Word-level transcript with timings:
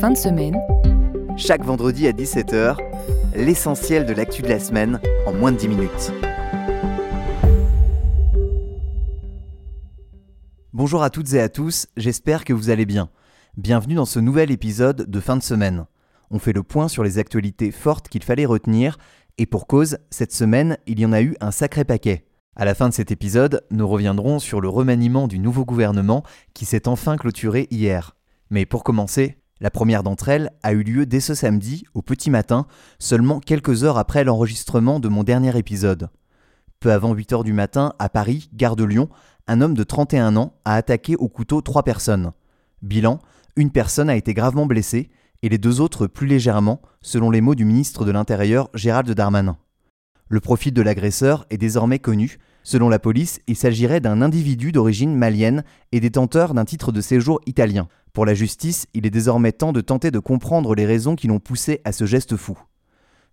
Fin 0.00 0.10
de 0.10 0.16
semaine. 0.16 0.56
Chaque 1.36 1.64
vendredi 1.64 2.06
à 2.06 2.12
17h, 2.12 2.76
l'essentiel 3.34 4.06
de 4.06 4.12
l'actu 4.12 4.42
de 4.42 4.48
la 4.48 4.58
semaine 4.58 5.00
en 5.26 5.32
moins 5.32 5.52
de 5.52 5.56
10 5.56 5.68
minutes. 5.68 6.12
Bonjour 10.72 11.02
à 11.02 11.10
toutes 11.10 11.32
et 11.32 11.40
à 11.40 11.48
tous, 11.48 11.86
j'espère 11.96 12.44
que 12.44 12.52
vous 12.52 12.70
allez 12.70 12.86
bien. 12.86 13.08
Bienvenue 13.56 13.94
dans 13.94 14.04
ce 14.04 14.18
nouvel 14.20 14.50
épisode 14.50 15.10
de 15.10 15.20
fin 15.20 15.36
de 15.36 15.42
semaine. 15.42 15.86
On 16.30 16.38
fait 16.38 16.52
le 16.52 16.62
point 16.62 16.88
sur 16.88 17.02
les 17.02 17.18
actualités 17.18 17.70
fortes 17.70 18.08
qu'il 18.08 18.22
fallait 18.22 18.46
retenir, 18.46 18.98
et 19.38 19.46
pour 19.46 19.66
cause, 19.66 19.98
cette 20.10 20.32
semaine, 20.32 20.76
il 20.86 21.00
y 21.00 21.06
en 21.06 21.12
a 21.12 21.22
eu 21.22 21.36
un 21.40 21.50
sacré 21.50 21.84
paquet. 21.84 22.26
À 22.54 22.64
la 22.64 22.74
fin 22.74 22.88
de 22.88 22.94
cet 22.94 23.10
épisode, 23.10 23.62
nous 23.70 23.86
reviendrons 23.86 24.38
sur 24.38 24.60
le 24.60 24.68
remaniement 24.68 25.28
du 25.28 25.38
nouveau 25.38 25.64
gouvernement 25.64 26.22
qui 26.54 26.64
s'est 26.64 26.88
enfin 26.88 27.16
clôturé 27.16 27.68
hier. 27.70 28.15
Mais 28.50 28.66
pour 28.66 28.84
commencer, 28.84 29.38
la 29.60 29.70
première 29.70 30.02
d'entre 30.02 30.28
elles 30.28 30.50
a 30.62 30.72
eu 30.72 30.82
lieu 30.82 31.06
dès 31.06 31.20
ce 31.20 31.34
samedi, 31.34 31.84
au 31.94 32.02
petit 32.02 32.30
matin, 32.30 32.66
seulement 32.98 33.40
quelques 33.40 33.84
heures 33.84 33.98
après 33.98 34.24
l'enregistrement 34.24 35.00
de 35.00 35.08
mon 35.08 35.24
dernier 35.24 35.56
épisode. 35.56 36.10
Peu 36.80 36.92
avant 36.92 37.14
8 37.14 37.32
heures 37.32 37.44
du 37.44 37.54
matin, 37.54 37.94
à 37.98 38.08
Paris, 38.08 38.50
gare 38.52 38.76
de 38.76 38.84
Lyon, 38.84 39.08
un 39.46 39.60
homme 39.60 39.74
de 39.74 39.82
31 39.82 40.36
ans 40.36 40.54
a 40.64 40.74
attaqué 40.74 41.16
au 41.16 41.28
couteau 41.28 41.62
trois 41.62 41.84
personnes. 41.84 42.32
Bilan, 42.82 43.18
une 43.56 43.70
personne 43.70 44.10
a 44.10 44.16
été 44.16 44.34
gravement 44.34 44.66
blessée 44.66 45.08
et 45.42 45.48
les 45.48 45.58
deux 45.58 45.80
autres 45.80 46.06
plus 46.06 46.26
légèrement, 46.26 46.82
selon 47.00 47.30
les 47.30 47.40
mots 47.40 47.54
du 47.54 47.64
ministre 47.64 48.04
de 48.04 48.10
l'Intérieur 48.10 48.68
Gérald 48.74 49.10
Darmanin. 49.10 49.56
Le 50.28 50.40
profil 50.40 50.74
de 50.74 50.82
l'agresseur 50.82 51.46
est 51.50 51.58
désormais 51.58 52.00
connu. 52.00 52.38
Selon 52.64 52.88
la 52.88 52.98
police, 52.98 53.40
il 53.46 53.56
s'agirait 53.56 54.00
d'un 54.00 54.22
individu 54.22 54.72
d'origine 54.72 55.14
malienne 55.14 55.62
et 55.92 56.00
détenteur 56.00 56.52
d'un 56.52 56.64
titre 56.64 56.90
de 56.90 57.00
séjour 57.00 57.40
italien. 57.46 57.88
Pour 58.16 58.24
la 58.24 58.32
justice, 58.32 58.86
il 58.94 59.04
est 59.04 59.10
désormais 59.10 59.52
temps 59.52 59.74
de 59.74 59.82
tenter 59.82 60.10
de 60.10 60.18
comprendre 60.18 60.74
les 60.74 60.86
raisons 60.86 61.16
qui 61.16 61.26
l'ont 61.26 61.38
poussé 61.38 61.82
à 61.84 61.92
ce 61.92 62.06
geste 62.06 62.34
fou. 62.34 62.58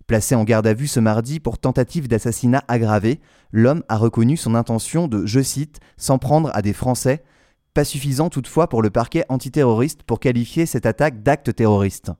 Placé 0.06 0.34
en 0.34 0.44
garde 0.44 0.66
à 0.66 0.74
vue 0.74 0.88
ce 0.88 1.00
mardi 1.00 1.40
pour 1.40 1.56
tentative 1.56 2.06
d'assassinat 2.06 2.62
aggravé, 2.68 3.18
l'homme 3.50 3.82
a 3.88 3.96
reconnu 3.96 4.36
son 4.36 4.54
intention 4.54 5.08
de, 5.08 5.24
je 5.24 5.40
cite, 5.40 5.80
s'en 5.96 6.18
prendre 6.18 6.50
à 6.52 6.60
des 6.60 6.74
Français, 6.74 7.24
pas 7.72 7.84
suffisant 7.84 8.28
toutefois 8.28 8.68
pour 8.68 8.82
le 8.82 8.90
parquet 8.90 9.24
antiterroriste 9.30 10.02
pour 10.02 10.20
qualifier 10.20 10.66
cette 10.66 10.84
attaque 10.84 11.22
d'acte 11.22 11.54
terroriste. 11.54 12.12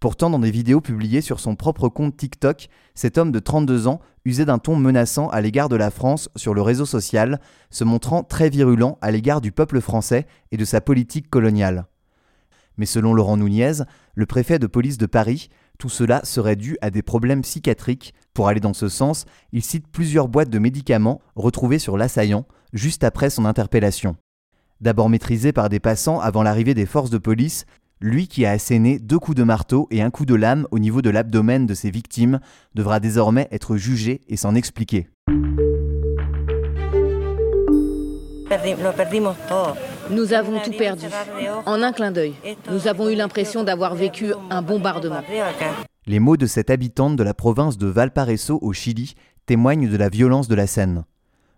Pourtant, 0.00 0.30
dans 0.30 0.38
des 0.38 0.52
vidéos 0.52 0.80
publiées 0.80 1.20
sur 1.20 1.40
son 1.40 1.56
propre 1.56 1.88
compte 1.88 2.16
TikTok, 2.16 2.68
cet 2.94 3.18
homme 3.18 3.32
de 3.32 3.40
32 3.40 3.88
ans 3.88 4.00
usait 4.24 4.44
d'un 4.44 4.58
ton 4.58 4.76
menaçant 4.76 5.28
à 5.28 5.40
l'égard 5.40 5.68
de 5.68 5.74
la 5.74 5.90
France 5.90 6.28
sur 6.36 6.54
le 6.54 6.62
réseau 6.62 6.86
social, 6.86 7.40
se 7.70 7.82
montrant 7.82 8.22
très 8.22 8.48
virulent 8.48 8.98
à 9.00 9.10
l'égard 9.10 9.40
du 9.40 9.50
peuple 9.50 9.80
français 9.80 10.26
et 10.52 10.56
de 10.56 10.64
sa 10.64 10.80
politique 10.80 11.28
coloniale. 11.28 11.86
Mais 12.76 12.86
selon 12.86 13.12
Laurent 13.12 13.36
Nunez, 13.36 13.82
le 14.14 14.26
préfet 14.26 14.60
de 14.60 14.68
police 14.68 14.98
de 14.98 15.06
Paris, 15.06 15.48
tout 15.78 15.88
cela 15.88 16.20
serait 16.24 16.54
dû 16.54 16.78
à 16.80 16.90
des 16.90 17.02
problèmes 17.02 17.42
psychiatriques. 17.42 18.14
Pour 18.34 18.46
aller 18.46 18.60
dans 18.60 18.74
ce 18.74 18.88
sens, 18.88 19.24
il 19.52 19.64
cite 19.64 19.88
plusieurs 19.88 20.28
boîtes 20.28 20.50
de 20.50 20.60
médicaments 20.60 21.20
retrouvées 21.34 21.80
sur 21.80 21.96
l'assaillant 21.96 22.46
juste 22.72 23.02
après 23.02 23.30
son 23.30 23.44
interpellation. 23.44 24.16
D'abord 24.80 25.08
maîtrisé 25.08 25.52
par 25.52 25.68
des 25.68 25.80
passants 25.80 26.20
avant 26.20 26.44
l'arrivée 26.44 26.74
des 26.74 26.86
forces 26.86 27.10
de 27.10 27.18
police, 27.18 27.66
lui 28.00 28.28
qui 28.28 28.46
a 28.46 28.52
asséné 28.52 28.98
deux 28.98 29.18
coups 29.18 29.36
de 29.36 29.42
marteau 29.42 29.88
et 29.90 30.02
un 30.02 30.10
coup 30.10 30.24
de 30.24 30.34
lame 30.34 30.66
au 30.70 30.78
niveau 30.78 31.02
de 31.02 31.10
l'abdomen 31.10 31.66
de 31.66 31.74
ses 31.74 31.90
victimes 31.90 32.40
devra 32.74 33.00
désormais 33.00 33.48
être 33.50 33.76
jugé 33.76 34.20
et 34.28 34.36
s'en 34.36 34.54
expliquer. 34.54 35.08
Nous 40.10 40.32
avons 40.32 40.58
tout 40.60 40.72
perdu. 40.72 41.06
En 41.66 41.82
un 41.82 41.92
clin 41.92 42.10
d'œil, 42.10 42.34
nous 42.70 42.88
avons 42.88 43.10
eu 43.10 43.14
l'impression 43.14 43.62
d'avoir 43.62 43.94
vécu 43.94 44.32
un 44.50 44.62
bombardement. 44.62 45.22
Les 46.06 46.20
mots 46.20 46.38
de 46.38 46.46
cette 46.46 46.70
habitante 46.70 47.16
de 47.16 47.22
la 47.22 47.34
province 47.34 47.76
de 47.76 47.86
Valparaiso 47.86 48.58
au 48.62 48.72
Chili 48.72 49.14
témoignent 49.44 49.90
de 49.90 49.96
la 49.96 50.08
violence 50.08 50.48
de 50.48 50.54
la 50.54 50.66
scène. 50.66 51.04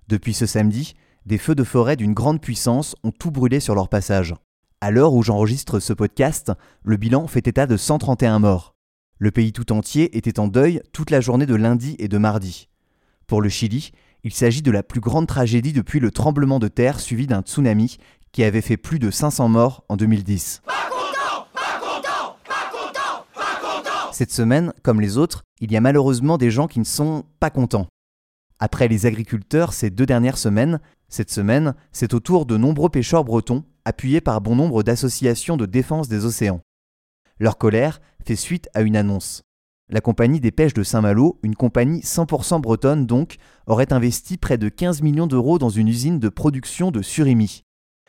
Depuis 0.08 0.34
ce 0.34 0.46
samedi, 0.46 0.94
des 1.26 1.38
feux 1.38 1.54
de 1.54 1.62
forêt 1.62 1.94
d'une 1.94 2.14
grande 2.14 2.40
puissance 2.40 2.96
ont 3.04 3.12
tout 3.12 3.30
brûlé 3.30 3.60
sur 3.60 3.76
leur 3.76 3.88
passage. 3.88 4.34
À 4.82 4.90
l'heure 4.90 5.12
où 5.12 5.22
j'enregistre 5.22 5.78
ce 5.78 5.92
podcast, 5.92 6.52
le 6.84 6.96
bilan 6.96 7.26
fait 7.26 7.46
état 7.46 7.66
de 7.66 7.76
131 7.76 8.38
morts. 8.38 8.74
Le 9.18 9.30
pays 9.30 9.52
tout 9.52 9.72
entier 9.72 10.16
était 10.16 10.40
en 10.40 10.48
deuil 10.48 10.80
toute 10.94 11.10
la 11.10 11.20
journée 11.20 11.44
de 11.44 11.54
lundi 11.54 11.96
et 11.98 12.08
de 12.08 12.16
mardi. 12.16 12.70
Pour 13.26 13.42
le 13.42 13.50
Chili, 13.50 13.92
il 14.24 14.32
s'agit 14.32 14.62
de 14.62 14.70
la 14.70 14.82
plus 14.82 15.02
grande 15.02 15.26
tragédie 15.26 15.74
depuis 15.74 16.00
le 16.00 16.10
tremblement 16.10 16.58
de 16.58 16.68
terre 16.68 16.98
suivi 16.98 17.26
d'un 17.26 17.42
tsunami 17.42 17.98
qui 18.32 18.42
avait 18.42 18.62
fait 18.62 18.78
plus 18.78 18.98
de 18.98 19.10
500 19.10 19.50
morts 19.50 19.84
en 19.90 19.98
2010. 19.98 20.62
Cette 24.12 24.32
semaine, 24.32 24.72
comme 24.82 25.02
les 25.02 25.18
autres, 25.18 25.42
il 25.60 25.70
y 25.70 25.76
a 25.76 25.82
malheureusement 25.82 26.38
des 26.38 26.50
gens 26.50 26.68
qui 26.68 26.78
ne 26.78 26.84
sont 26.84 27.24
pas 27.38 27.50
contents. 27.50 27.88
Après 28.58 28.88
les 28.88 29.04
agriculteurs 29.04 29.74
ces 29.74 29.90
deux 29.90 30.06
dernières 30.06 30.38
semaines, 30.38 30.80
cette 31.10 31.30
semaine, 31.30 31.74
c'est 31.92 32.14
au 32.14 32.20
tour 32.20 32.46
de 32.46 32.56
nombreux 32.56 32.88
pêcheurs 32.88 33.24
bretons 33.24 33.64
appuyés 33.90 34.20
par 34.20 34.40
bon 34.40 34.56
nombre 34.56 34.82
d'associations 34.82 35.56
de 35.56 35.66
défense 35.66 36.08
des 36.08 36.24
océans. 36.24 36.62
Leur 37.40 37.58
colère 37.58 38.00
fait 38.24 38.36
suite 38.36 38.68
à 38.72 38.82
une 38.82 38.96
annonce. 38.96 39.42
La 39.88 40.00
compagnie 40.00 40.38
des 40.38 40.52
pêches 40.52 40.74
de 40.74 40.84
Saint-Malo, 40.84 41.40
une 41.42 41.56
compagnie 41.56 42.00
100% 42.00 42.60
bretonne 42.60 43.06
donc, 43.06 43.38
aurait 43.66 43.92
investi 43.92 44.36
près 44.36 44.56
de 44.56 44.68
15 44.68 45.02
millions 45.02 45.26
d'euros 45.26 45.58
dans 45.58 45.68
une 45.68 45.88
usine 45.88 46.20
de 46.20 46.28
production 46.28 46.92
de 46.92 47.02
surimi. 47.02 47.64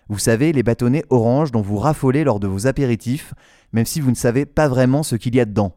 Vous 0.07 0.19
savez, 0.19 0.53
les 0.53 0.61
bâtonnets 0.61 1.05
orange 1.09 1.51
dont 1.51 1.61
vous 1.61 1.77
raffolez 1.77 2.23
lors 2.23 2.39
de 2.39 2.47
vos 2.47 2.67
apéritifs, 2.67 3.33
même 3.73 3.87
si 3.87 3.99
vous 3.99 4.11
ne 4.11 4.15
savez 4.15 4.45
pas 4.45 4.67
vraiment 4.67 5.01
ce 5.01 5.15
qu'il 5.15 5.33
y 5.33 5.39
a 5.39 5.45
dedans. 5.45 5.75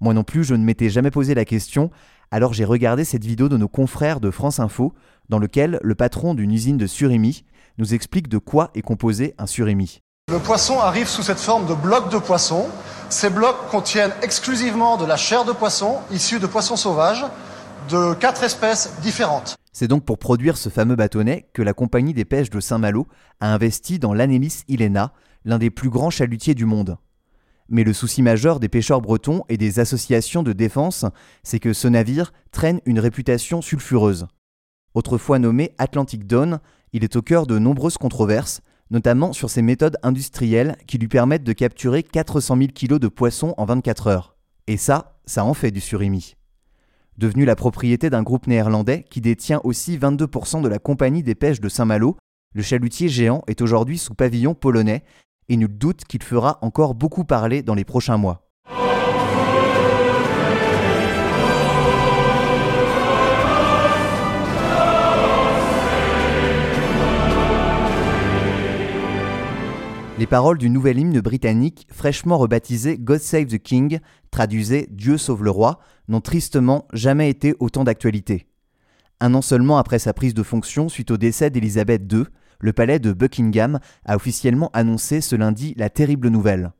Moi 0.00 0.14
non 0.14 0.24
plus, 0.24 0.44
je 0.44 0.54
ne 0.54 0.64
m'étais 0.64 0.88
jamais 0.88 1.10
posé 1.10 1.34
la 1.34 1.44
question, 1.44 1.90
alors 2.30 2.54
j'ai 2.54 2.64
regardé 2.64 3.04
cette 3.04 3.24
vidéo 3.24 3.50
de 3.50 3.56
nos 3.58 3.68
confrères 3.68 4.20
de 4.20 4.30
France 4.30 4.60
Info, 4.60 4.94
dans 5.28 5.38
lequel 5.38 5.78
le 5.82 5.94
patron 5.94 6.34
d'une 6.34 6.52
usine 6.52 6.76
de 6.76 6.86
surimi 6.86 7.44
nous 7.78 7.94
explique 7.94 8.28
de 8.28 8.38
quoi 8.38 8.70
est 8.74 8.82
composé 8.82 9.34
un 9.38 9.46
surimi. 9.46 10.00
Le 10.30 10.38
poisson 10.38 10.78
arrive 10.78 11.08
sous 11.08 11.22
cette 11.22 11.38
forme 11.38 11.66
de 11.66 11.74
blocs 11.74 12.10
de 12.10 12.18
poisson. 12.18 12.66
Ces 13.08 13.30
blocs 13.30 13.68
contiennent 13.70 14.12
exclusivement 14.22 14.96
de 14.96 15.06
la 15.06 15.16
chair 15.16 15.44
de 15.44 15.52
poisson 15.52 15.96
issue 16.10 16.38
de 16.38 16.46
poissons 16.46 16.76
sauvages 16.76 17.24
de 17.88 18.12
quatre 18.14 18.42
espèces 18.42 18.92
différentes. 19.00 19.56
C'est 19.72 19.88
donc 19.88 20.04
pour 20.04 20.18
produire 20.18 20.58
ce 20.58 20.68
fameux 20.68 20.96
bâtonnet 20.96 21.48
que 21.54 21.62
la 21.62 21.72
compagnie 21.72 22.12
des 22.12 22.24
pêches 22.24 22.50
de 22.50 22.60
Saint-Malo 22.60 23.06
a 23.40 23.52
investi 23.54 23.98
dans 23.98 24.12
l'Anélis 24.12 24.64
Ilena, 24.68 25.12
l'un 25.44 25.58
des 25.58 25.70
plus 25.70 25.88
grands 25.88 26.10
chalutiers 26.10 26.54
du 26.54 26.66
monde. 26.66 26.98
Mais 27.70 27.84
le 27.84 27.92
souci 27.92 28.22
majeur 28.22 28.60
des 28.60 28.68
pêcheurs 28.68 29.00
bretons 29.00 29.44
et 29.48 29.56
des 29.56 29.78
associations 29.78 30.42
de 30.42 30.52
défense, 30.52 31.04
c'est 31.42 31.60
que 31.60 31.72
ce 31.72 31.86
navire 31.88 32.32
traîne 32.50 32.80
une 32.86 32.98
réputation 32.98 33.62
sulfureuse. 33.62 34.26
Autrefois 34.98 35.38
nommé 35.38 35.76
Atlantic 35.78 36.26
Dawn, 36.26 36.58
il 36.92 37.04
est 37.04 37.14
au 37.14 37.22
cœur 37.22 37.46
de 37.46 37.56
nombreuses 37.60 37.98
controverses, 37.98 38.62
notamment 38.90 39.32
sur 39.32 39.48
ses 39.48 39.62
méthodes 39.62 39.96
industrielles 40.02 40.74
qui 40.88 40.98
lui 40.98 41.06
permettent 41.06 41.44
de 41.44 41.52
capturer 41.52 42.02
400 42.02 42.56
000 42.56 42.68
kg 42.74 42.98
de 42.98 43.06
poissons 43.06 43.54
en 43.58 43.64
24 43.64 44.08
heures. 44.08 44.34
Et 44.66 44.76
ça, 44.76 45.20
ça 45.24 45.44
en 45.44 45.54
fait 45.54 45.70
du 45.70 45.78
surimi. 45.78 46.34
Devenu 47.16 47.44
la 47.44 47.54
propriété 47.54 48.10
d'un 48.10 48.24
groupe 48.24 48.48
néerlandais 48.48 49.04
qui 49.08 49.20
détient 49.20 49.60
aussi 49.62 49.96
22% 49.96 50.62
de 50.62 50.68
la 50.68 50.80
compagnie 50.80 51.22
des 51.22 51.36
pêches 51.36 51.60
de 51.60 51.68
Saint-Malo, 51.68 52.16
le 52.52 52.62
chalutier 52.62 53.08
géant 53.08 53.44
est 53.46 53.60
aujourd'hui 53.60 53.98
sous 53.98 54.14
pavillon 54.14 54.54
polonais 54.54 55.04
et 55.48 55.56
nul 55.56 55.78
doute 55.78 56.06
qu'il 56.06 56.24
fera 56.24 56.58
encore 56.60 56.96
beaucoup 56.96 57.22
parler 57.22 57.62
dans 57.62 57.76
les 57.76 57.84
prochains 57.84 58.16
mois. 58.16 58.47
Les 70.18 70.26
paroles 70.26 70.58
du 70.58 70.68
nouvel 70.68 70.98
hymne 70.98 71.20
britannique, 71.20 71.86
fraîchement 71.92 72.38
rebaptisé 72.38 72.98
God 72.98 73.20
Save 73.20 73.46
the 73.46 73.58
King, 73.58 74.00
traduisait 74.32 74.88
Dieu 74.90 75.16
sauve 75.16 75.44
le 75.44 75.50
roi, 75.52 75.78
n'ont 76.08 76.20
tristement 76.20 76.88
jamais 76.92 77.30
été 77.30 77.54
autant 77.60 77.84
d'actualité. 77.84 78.48
Un 79.20 79.32
an 79.34 79.42
seulement 79.42 79.78
après 79.78 80.00
sa 80.00 80.12
prise 80.12 80.34
de 80.34 80.42
fonction 80.42 80.88
suite 80.88 81.12
au 81.12 81.16
décès 81.16 81.50
d'Élisabeth 81.50 82.12
II, 82.12 82.24
le 82.58 82.72
palais 82.72 82.98
de 82.98 83.12
Buckingham 83.12 83.78
a 84.04 84.16
officiellement 84.16 84.70
annoncé 84.72 85.20
ce 85.20 85.36
lundi 85.36 85.72
la 85.76 85.88
terrible 85.88 86.30
nouvelle. 86.30 86.72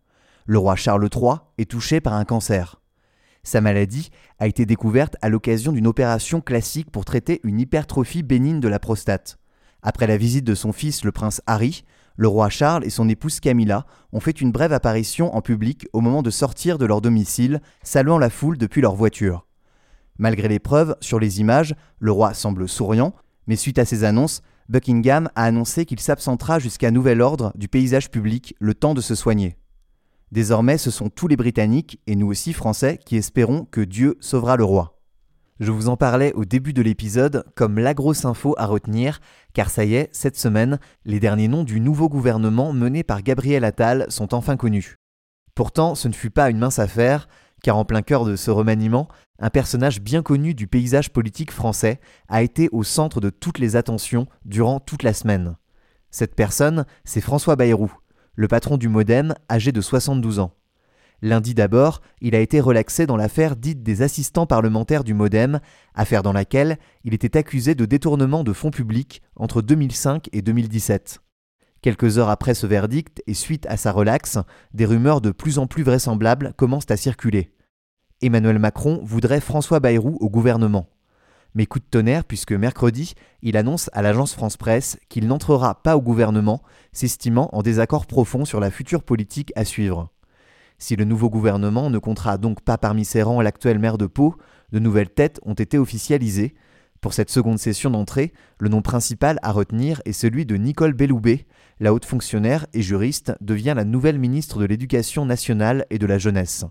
Le 0.46 0.58
roi 0.58 0.74
Charles 0.74 1.08
III 1.14 1.34
est 1.58 1.70
touché 1.70 2.00
par 2.00 2.14
un 2.14 2.24
cancer. 2.24 2.80
Sa 3.44 3.60
maladie 3.60 4.10
a 4.40 4.48
été 4.48 4.66
découverte 4.66 5.14
à 5.22 5.28
l'occasion 5.28 5.70
d'une 5.70 5.86
opération 5.86 6.40
classique 6.40 6.90
pour 6.90 7.04
traiter 7.04 7.40
une 7.44 7.60
hypertrophie 7.60 8.24
bénigne 8.24 8.58
de 8.58 8.68
la 8.68 8.80
prostate. 8.80 9.38
Après 9.82 10.06
la 10.06 10.16
visite 10.16 10.44
de 10.44 10.54
son 10.54 10.72
fils 10.72 11.04
le 11.04 11.12
prince 11.12 11.40
Harry, 11.46 11.84
le 12.16 12.26
roi 12.26 12.48
Charles 12.48 12.84
et 12.84 12.90
son 12.90 13.08
épouse 13.08 13.38
Camilla 13.38 13.86
ont 14.12 14.20
fait 14.20 14.40
une 14.40 14.50
brève 14.50 14.72
apparition 14.72 15.34
en 15.36 15.40
public 15.40 15.86
au 15.92 16.00
moment 16.00 16.22
de 16.22 16.30
sortir 16.30 16.76
de 16.76 16.84
leur 16.84 17.00
domicile, 17.00 17.60
saluant 17.84 18.18
la 18.18 18.28
foule 18.28 18.58
depuis 18.58 18.80
leur 18.80 18.96
voiture. 18.96 19.46
Malgré 20.18 20.48
l'épreuve, 20.48 20.96
sur 21.00 21.20
les 21.20 21.40
images, 21.40 21.76
le 22.00 22.10
roi 22.10 22.34
semble 22.34 22.68
souriant, 22.68 23.14
mais 23.46 23.54
suite 23.54 23.78
à 23.78 23.84
ces 23.84 24.02
annonces, 24.02 24.42
Buckingham 24.68 25.30
a 25.36 25.44
annoncé 25.44 25.86
qu'il 25.86 26.00
s'absentera 26.00 26.58
jusqu'à 26.58 26.90
nouvel 26.90 27.22
ordre 27.22 27.52
du 27.54 27.68
paysage 27.68 28.10
public 28.10 28.54
le 28.58 28.74
temps 28.74 28.94
de 28.94 29.00
se 29.00 29.14
soigner. 29.14 29.56
Désormais, 30.32 30.76
ce 30.76 30.90
sont 30.90 31.08
tous 31.08 31.28
les 31.28 31.36
Britanniques, 31.36 32.00
et 32.06 32.16
nous 32.16 32.26
aussi 32.26 32.52
Français, 32.52 32.98
qui 32.98 33.16
espérons 33.16 33.64
que 33.64 33.80
Dieu 33.80 34.18
sauvera 34.20 34.56
le 34.56 34.64
roi. 34.64 34.97
Je 35.60 35.72
vous 35.72 35.88
en 35.88 35.96
parlais 35.96 36.32
au 36.34 36.44
début 36.44 36.72
de 36.72 36.82
l'épisode 36.82 37.44
comme 37.56 37.80
la 37.80 37.92
grosse 37.92 38.24
info 38.24 38.54
à 38.58 38.66
retenir, 38.66 39.20
car 39.54 39.70
ça 39.70 39.84
y 39.84 39.94
est, 39.94 40.08
cette 40.12 40.36
semaine, 40.36 40.78
les 41.04 41.18
derniers 41.18 41.48
noms 41.48 41.64
du 41.64 41.80
nouveau 41.80 42.08
gouvernement 42.08 42.72
mené 42.72 43.02
par 43.02 43.22
Gabriel 43.22 43.64
Attal 43.64 44.06
sont 44.08 44.34
enfin 44.34 44.56
connus. 44.56 44.98
Pourtant, 45.56 45.96
ce 45.96 46.06
ne 46.06 46.12
fut 46.12 46.30
pas 46.30 46.48
une 46.50 46.58
mince 46.58 46.78
affaire, 46.78 47.28
car 47.64 47.76
en 47.76 47.84
plein 47.84 48.02
cœur 48.02 48.24
de 48.24 48.36
ce 48.36 48.52
remaniement, 48.52 49.08
un 49.40 49.50
personnage 49.50 50.00
bien 50.00 50.22
connu 50.22 50.54
du 50.54 50.68
paysage 50.68 51.10
politique 51.10 51.50
français 51.50 51.98
a 52.28 52.42
été 52.42 52.68
au 52.70 52.84
centre 52.84 53.20
de 53.20 53.30
toutes 53.30 53.58
les 53.58 53.74
attentions 53.74 54.28
durant 54.44 54.78
toute 54.78 55.02
la 55.02 55.12
semaine. 55.12 55.56
Cette 56.12 56.36
personne, 56.36 56.86
c'est 57.04 57.20
François 57.20 57.56
Bayrou, 57.56 57.92
le 58.36 58.46
patron 58.46 58.76
du 58.76 58.88
Modem, 58.88 59.34
âgé 59.50 59.72
de 59.72 59.80
72 59.80 60.38
ans. 60.38 60.52
Lundi 61.20 61.54
d'abord, 61.54 62.00
il 62.20 62.36
a 62.36 62.40
été 62.40 62.60
relaxé 62.60 63.06
dans 63.06 63.16
l'affaire 63.16 63.56
dite 63.56 63.82
des 63.82 64.02
assistants 64.02 64.46
parlementaires 64.46 65.02
du 65.02 65.14
Modem, 65.14 65.58
affaire 65.94 66.22
dans 66.22 66.32
laquelle 66.32 66.78
il 67.02 67.12
était 67.12 67.36
accusé 67.36 67.74
de 67.74 67.86
détournement 67.86 68.44
de 68.44 68.52
fonds 68.52 68.70
publics 68.70 69.22
entre 69.34 69.60
2005 69.60 70.28
et 70.32 70.42
2017. 70.42 71.20
Quelques 71.82 72.18
heures 72.18 72.28
après 72.28 72.54
ce 72.54 72.66
verdict 72.66 73.22
et 73.26 73.34
suite 73.34 73.66
à 73.66 73.76
sa 73.76 73.90
relaxe, 73.90 74.38
des 74.74 74.84
rumeurs 74.84 75.20
de 75.20 75.30
plus 75.30 75.58
en 75.58 75.66
plus 75.66 75.82
vraisemblables 75.82 76.52
commencent 76.56 76.90
à 76.90 76.96
circuler. 76.96 77.52
Emmanuel 78.20 78.58
Macron 78.58 79.00
voudrait 79.04 79.40
François 79.40 79.80
Bayrou 79.80 80.18
au 80.20 80.28
gouvernement. 80.28 80.88
Mais 81.54 81.66
coup 81.66 81.78
de 81.78 81.84
tonnerre 81.84 82.24
puisque 82.24 82.52
mercredi, 82.52 83.14
il 83.42 83.56
annonce 83.56 83.90
à 83.92 84.02
l'agence 84.02 84.34
France 84.34 84.56
Presse 84.56 84.98
qu'il 85.08 85.26
n'entrera 85.26 85.82
pas 85.82 85.96
au 85.96 86.00
gouvernement, 86.00 86.62
s'estimant 86.92 87.48
en 87.52 87.62
désaccord 87.62 88.06
profond 88.06 88.44
sur 88.44 88.60
la 88.60 88.70
future 88.70 89.02
politique 89.02 89.52
à 89.56 89.64
suivre. 89.64 90.12
Si 90.78 90.94
le 90.94 91.04
nouveau 91.04 91.28
gouvernement 91.28 91.90
ne 91.90 91.98
comptera 91.98 92.38
donc 92.38 92.60
pas 92.60 92.78
parmi 92.78 93.04
ses 93.04 93.22
rangs 93.22 93.40
l'actuel 93.40 93.78
maire 93.78 93.98
de 93.98 94.06
Pau, 94.06 94.36
de 94.70 94.78
nouvelles 94.78 95.10
têtes 95.10 95.40
ont 95.44 95.54
été 95.54 95.76
officialisées. 95.76 96.54
Pour 97.00 97.14
cette 97.14 97.30
seconde 97.30 97.58
session 97.58 97.90
d'entrée, 97.90 98.32
le 98.58 98.68
nom 98.68 98.82
principal 98.82 99.38
à 99.42 99.52
retenir 99.52 100.00
est 100.04 100.12
celui 100.12 100.46
de 100.46 100.56
Nicole 100.56 100.94
Belloubet. 100.94 101.46
La 101.80 101.92
haute 101.92 102.04
fonctionnaire 102.04 102.66
et 102.74 102.82
juriste 102.82 103.32
devient 103.40 103.74
la 103.76 103.84
nouvelle 103.84 104.18
ministre 104.18 104.60
de 104.60 104.64
l'Éducation 104.64 105.24
nationale 105.24 105.84
et 105.90 105.98
de 105.98 106.06
la 106.06 106.18
jeunesse. 106.18 106.64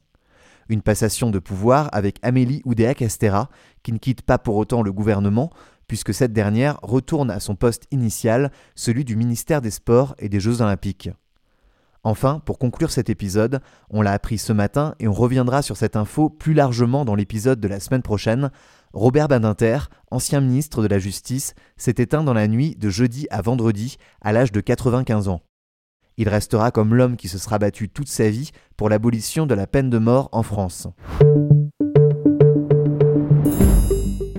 Une 0.69 0.81
passation 0.81 1.29
de 1.29 1.39
pouvoir 1.39 1.89
avec 1.93 2.17
Amélie 2.23 2.61
Oudéa-Castera, 2.65 3.49
qui 3.83 3.93
ne 3.93 3.99
quitte 3.99 4.21
pas 4.21 4.37
pour 4.37 4.57
autant 4.57 4.83
le 4.83 4.91
gouvernement, 4.91 5.49
puisque 5.87 6.13
cette 6.13 6.33
dernière 6.33 6.77
retourne 6.81 7.31
à 7.31 7.39
son 7.39 7.55
poste 7.55 7.87
initial, 7.91 8.51
celui 8.75 9.05
du 9.05 9.15
ministère 9.15 9.61
des 9.61 9.71
Sports 9.71 10.15
et 10.19 10.27
des 10.27 10.41
Jeux 10.41 10.61
Olympiques. 10.61 11.09
Enfin, 12.07 12.41
pour 12.45 12.57
conclure 12.57 12.89
cet 12.89 13.09
épisode, 13.09 13.59
on 13.89 14.01
l'a 14.01 14.13
appris 14.13 14.37
ce 14.37 14.53
matin 14.53 14.95
et 15.01 15.09
on 15.09 15.11
reviendra 15.11 15.61
sur 15.61 15.75
cette 15.75 15.97
info 15.97 16.29
plus 16.29 16.53
largement 16.53 17.03
dans 17.03 17.15
l'épisode 17.15 17.59
de 17.59 17.67
la 17.67 17.81
semaine 17.81 18.01
prochaine, 18.01 18.49
Robert 18.93 19.27
Badinter, 19.27 19.79
ancien 20.09 20.39
ministre 20.39 20.81
de 20.81 20.87
la 20.87 20.99
Justice, 20.99 21.53
s'est 21.75 21.95
éteint 21.97 22.23
dans 22.23 22.33
la 22.33 22.47
nuit 22.47 22.77
de 22.77 22.89
jeudi 22.89 23.27
à 23.29 23.41
vendredi 23.41 23.97
à 24.21 24.31
l'âge 24.31 24.53
de 24.53 24.61
95 24.61 25.27
ans. 25.27 25.41
Il 26.15 26.29
restera 26.29 26.71
comme 26.71 26.95
l'homme 26.95 27.17
qui 27.17 27.27
se 27.27 27.37
sera 27.37 27.59
battu 27.59 27.89
toute 27.89 28.07
sa 28.07 28.29
vie 28.29 28.51
pour 28.77 28.87
l'abolition 28.87 29.45
de 29.45 29.53
la 29.53 29.67
peine 29.67 29.89
de 29.89 29.97
mort 29.97 30.29
en 30.31 30.43
France. 30.43 30.87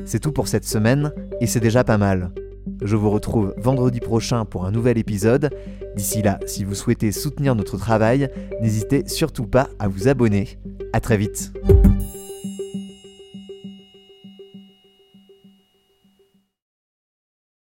C'est 0.06 0.20
tout 0.20 0.32
pour 0.32 0.48
cette 0.48 0.64
semaine 0.64 1.12
et 1.42 1.46
c'est 1.46 1.60
déjà 1.60 1.84
pas 1.84 1.98
mal. 1.98 2.32
Je 2.82 2.96
vous 2.96 3.10
retrouve 3.10 3.54
vendredi 3.58 4.00
prochain 4.00 4.44
pour 4.44 4.64
un 4.64 4.70
nouvel 4.70 4.98
épisode. 4.98 5.50
D'ici 5.96 6.22
là, 6.22 6.38
si 6.46 6.64
vous 6.64 6.74
souhaitez 6.74 7.12
soutenir 7.12 7.54
notre 7.54 7.76
travail, 7.76 8.30
n'hésitez 8.60 9.04
surtout 9.06 9.46
pas 9.46 9.68
à 9.78 9.88
vous 9.88 10.08
abonner. 10.08 10.58
A 10.92 11.00
très 11.00 11.16
vite. 11.16 11.52